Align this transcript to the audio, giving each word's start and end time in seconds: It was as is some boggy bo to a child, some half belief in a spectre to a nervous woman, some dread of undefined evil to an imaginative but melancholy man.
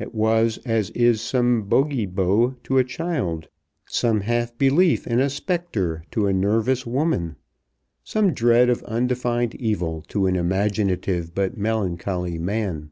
It 0.00 0.12
was 0.12 0.58
as 0.66 0.90
is 0.96 1.20
some 1.20 1.62
boggy 1.62 2.04
bo 2.04 2.56
to 2.64 2.78
a 2.78 2.82
child, 2.82 3.46
some 3.86 4.22
half 4.22 4.58
belief 4.58 5.06
in 5.06 5.20
a 5.20 5.30
spectre 5.30 6.02
to 6.10 6.26
a 6.26 6.32
nervous 6.32 6.84
woman, 6.84 7.36
some 8.02 8.32
dread 8.34 8.68
of 8.68 8.82
undefined 8.82 9.54
evil 9.54 10.02
to 10.08 10.26
an 10.26 10.34
imaginative 10.34 11.36
but 11.36 11.56
melancholy 11.56 12.36
man. 12.36 12.90